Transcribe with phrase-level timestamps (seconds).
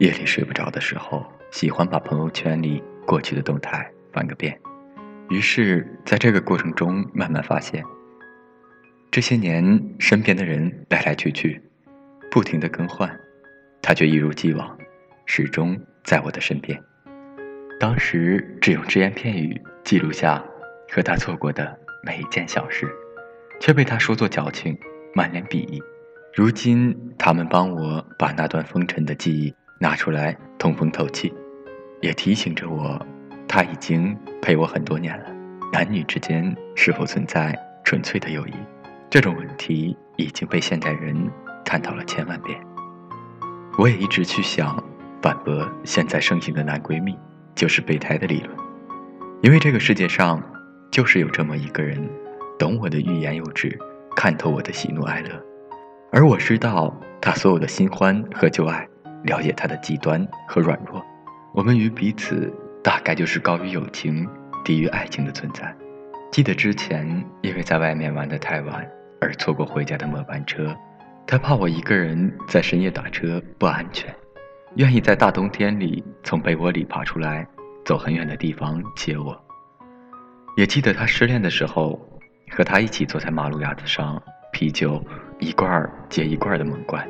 [0.00, 4.58] 夜里睡不着的时候，喜欢把朋友圈里过去的动态翻个遍。
[5.28, 7.84] 于是，在这个过程中，慢慢发现，
[9.10, 11.62] 这些年身边的人来来去去，
[12.30, 13.14] 不停的更换，
[13.82, 14.74] 他却一如既往，
[15.26, 16.82] 始终在我的身边。
[17.78, 20.42] 当时只用只言片语记录下
[20.90, 22.90] 和他做过的每一件小事，
[23.60, 24.74] 却被他说作矫情，
[25.14, 25.78] 满脸鄙夷。
[26.34, 31.32] 如今，他们帮我把那段风尘的记忆拿出来通风透气，
[32.02, 33.00] 也提醒着我，
[33.48, 35.24] 他已经陪我很多年了。
[35.72, 38.52] 男女之间是否存在纯粹的友谊？
[39.08, 41.16] 这种问题已经被现代人
[41.64, 42.60] 探讨了千万遍。
[43.78, 44.76] 我也一直去想
[45.22, 47.18] 反驳现在盛行的男闺蜜。
[47.56, 48.56] 就是备胎的理论，
[49.42, 50.40] 因为这个世界上
[50.90, 52.08] 就是有这么一个人，
[52.58, 53.76] 懂我的欲言又止，
[54.16, 55.28] 看透我的喜怒哀乐，
[56.10, 58.88] 而我知道他所有的新欢和旧爱，
[59.22, 61.04] 了解他的极端和软弱。
[61.52, 62.52] 我们与彼此
[62.82, 64.28] 大概就是高于友情、
[64.64, 65.74] 低于爱情的存在。
[66.30, 68.88] 记得之前因为在外面玩得太晚
[69.20, 70.74] 而错过回家的末班车，
[71.26, 74.14] 他怕我一个人在深夜打车不安全。
[74.76, 77.44] 愿意在大冬天里从被窝里爬出来，
[77.84, 79.36] 走很远的地方接我。
[80.56, 82.00] 也记得他失恋的时候，
[82.52, 85.04] 和他一起坐在马路牙子上，啤酒
[85.40, 87.04] 一罐接一罐的猛灌，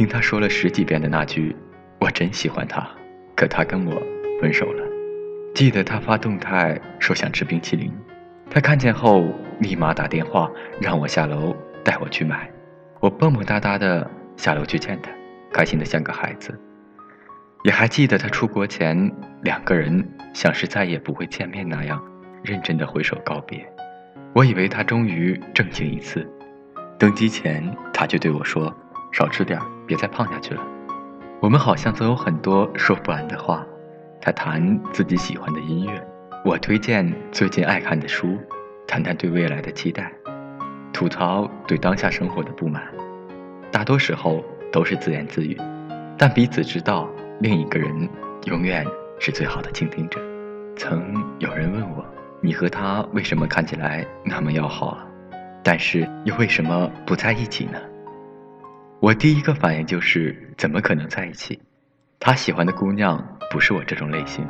[0.00, 1.54] 听他说了十几遍的那句
[2.00, 2.88] “我真喜欢他”，
[3.36, 4.02] 可他跟我
[4.40, 4.82] 分手了。
[5.54, 7.92] 记得他发动态说想吃冰淇淋，
[8.48, 12.50] 他看见后立马打电话让我下楼带我去买。
[12.98, 15.10] 我蹦蹦哒哒的下楼去见他，
[15.52, 16.58] 开心的像个孩子。
[17.62, 22.02] 也还记得他出国前，两个人像是再也不会见面那样，
[22.42, 23.70] 认真的挥手告别。
[24.32, 26.26] 我以为他终于正经一次。
[26.98, 28.74] 登机前，他就对我说
[29.12, 30.62] ：“少吃点儿，别再胖下去了。”
[31.42, 33.66] 我们好像总有很多说不完的话。
[34.20, 36.06] 他谈自己喜欢的音乐，
[36.44, 38.38] 我推荐最近爱看的书，
[38.86, 40.12] 谈谈对未来的期待，
[40.92, 42.82] 吐槽对当下生活的不满。
[43.72, 45.56] 大多时候都是自言自语，
[46.16, 47.08] 但彼此知道。
[47.40, 48.06] 另一个人
[48.44, 48.86] 永远
[49.18, 50.20] 是最好的倾听者。
[50.76, 52.04] 曾有人问我
[52.42, 55.06] ：“你和他为什么看起来那么要好啊？
[55.64, 57.78] 但是又为什么不在一起呢？”
[59.00, 61.58] 我第一个反应就是：怎么可能在一起？
[62.18, 64.46] 他喜欢的姑娘不是我这种类型，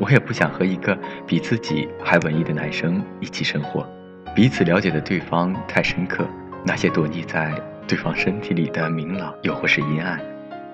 [0.00, 3.88] 我也不想和一个比自己还文艺的男生一起生活。
[4.34, 6.26] 彼此了解的对方太深刻，
[6.64, 7.54] 那些躲匿在
[7.86, 10.20] 对方身体里的明朗，又或是阴暗。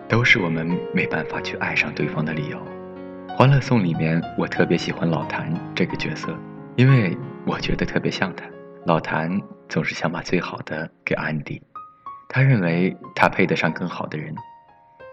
[0.08, 2.56] 都是我们没办法去爱上对方的理由。
[3.36, 6.34] 《欢乐颂》里面，我特别喜欢老谭这个角色，
[6.76, 7.14] 因为
[7.46, 8.46] 我觉得特别像他。
[8.86, 11.62] 老谭总是想把最好的给安迪，
[12.32, 14.34] 他认为他配得上更好的人。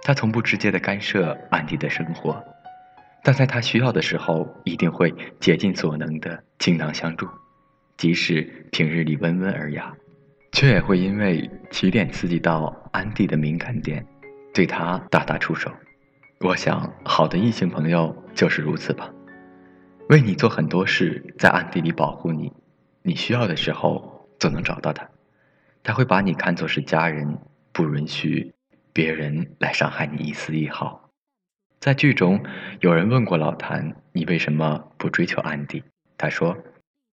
[0.02, 2.42] 他从不直接的干涉安迪的生活，
[3.22, 7.28] 但在他需要的时候，一定会竭尽所能的倾囊相助，
[7.98, 8.42] 即使
[8.72, 9.94] 平日里温文尔雅，
[10.54, 14.04] 却也会因为起点刺激到安迪的敏感点。
[14.54, 15.70] 对他大打出手，
[16.40, 19.12] 我想好的异性朋友就是如此吧，
[20.08, 22.52] 为你做很多事，在暗地里保护你，
[23.04, 25.08] 你需要的时候总能找到他，
[25.90, 27.40] 他会把你看作是家人，
[27.72, 28.54] 不允许
[28.94, 31.10] 别人来伤害你一丝一毫。
[31.80, 32.46] 在剧中，
[32.80, 35.84] 有人问过老谭：“你为什么不追求安迪？”
[36.16, 36.56] 他说：“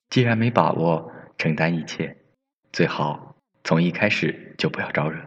[0.10, 2.18] 既然没把握承担一切，
[2.72, 5.22] 最好从一开始就不要招惹。”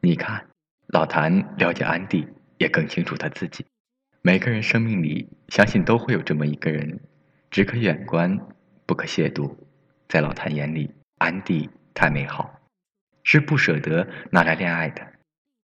[0.00, 0.46] 你看。
[0.86, 3.66] 老谭了解安迪，也更清楚他自己。
[4.22, 7.00] 每个人生命里，相信都会有这么一个人，
[7.50, 8.38] 只可远观，
[8.86, 9.56] 不可亵渎。
[10.08, 10.88] 在老谭眼里，
[11.18, 12.55] 安迪太美好，
[13.26, 15.04] 是不舍得拿来恋爱的。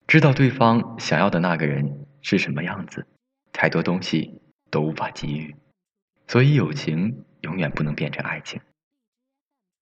[0.06, 3.06] 知道对方想要的那个人是什么样子，
[3.52, 4.40] 太多东西
[4.70, 5.54] 都无法给予，
[6.26, 8.62] 所以友情永远不能变成爱情。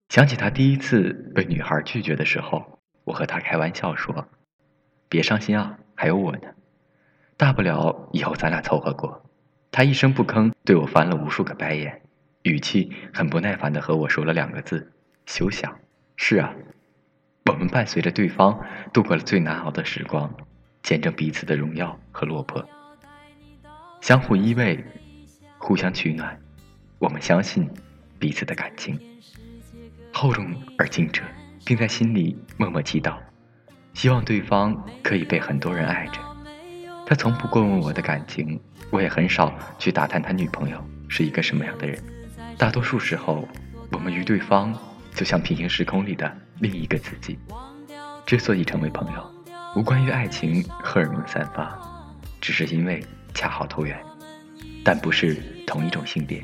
[0.08, 4.28] 想起他第一次被女孩拒绝的时候，我和他开玩笑说。
[5.08, 6.40] 别伤心啊，还有我呢，
[7.36, 9.24] 大不了以后咱俩凑合过。
[9.70, 12.02] 他一声不吭，对我翻了无数个白眼，
[12.42, 14.92] 语气很不耐烦的和我说了两个字
[15.26, 15.78] ：“休想。”
[16.16, 16.54] 是啊，
[17.48, 18.60] 我们伴随着对方
[18.92, 20.30] 度过了最难熬的时光，
[20.82, 22.62] 见证彼此的荣耀和落魄，
[24.02, 24.78] 相互依偎，
[25.56, 26.38] 互相取暖。
[26.98, 27.66] 我们相信
[28.18, 29.00] 彼此的感情，
[30.12, 31.24] 厚重而清澈，
[31.64, 33.16] 并在心里默默祈祷。
[33.94, 36.20] 希望对方可以被很多人爱着。
[37.06, 38.60] 他从不过问我的感情，
[38.90, 40.78] 我也很少去打探他女朋友
[41.08, 41.98] 是一个什么样的人。
[42.58, 43.48] 大多数时候，
[43.90, 44.78] 我们与对方
[45.18, 47.36] 就像平行时空里的另一个自己。
[48.24, 49.34] 之所以成为朋友，
[49.74, 51.76] 无关于爱情荷尔蒙散发，
[52.40, 53.04] 只是因为
[53.34, 54.00] 恰好投缘，
[54.84, 55.34] 但不是
[55.66, 56.40] 同一种性别。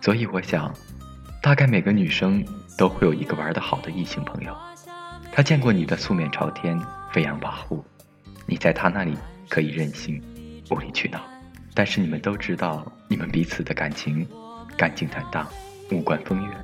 [0.00, 0.74] 所以我想，
[1.42, 2.42] 大概每个女生
[2.78, 4.56] 都会有一个玩得好的异性朋友。
[5.30, 6.80] 他见过你的素面朝天、
[7.12, 7.82] 飞扬跋扈，
[8.46, 9.14] 你在他那里
[9.50, 10.18] 可以任性、
[10.70, 11.20] 无理取闹。
[11.74, 14.26] 但是你们都知道，你们彼此的感情
[14.78, 15.46] 干净坦荡，
[15.90, 16.56] 无关风月。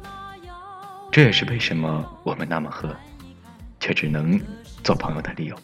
[1.19, 2.95] 这也是为什么我们那么喝，
[3.81, 4.41] 却只能
[4.85, 5.59] 做朋友的理由。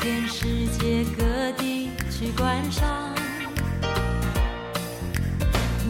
[0.00, 3.14] 遍世界各地去观赏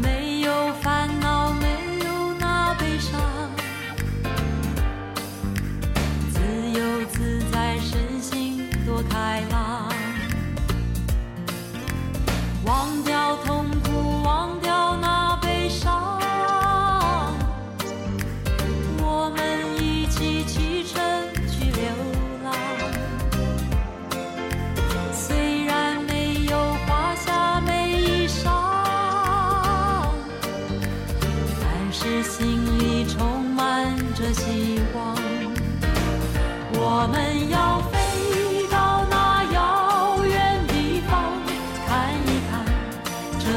[0.03, 1.67] 没有烦恼没
[2.05, 3.21] 有那悲伤
[6.33, 6.41] 自
[6.77, 9.70] 由自在身心多开朗。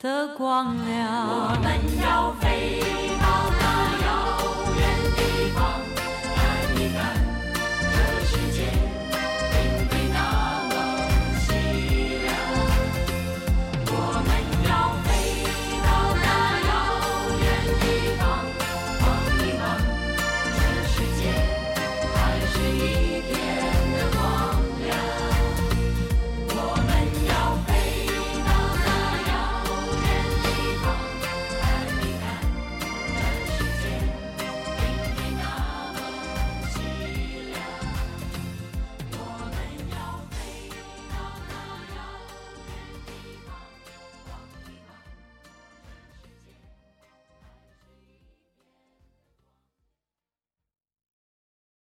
[0.00, 1.28] 的光亮。
[1.28, 3.09] 我们要飞。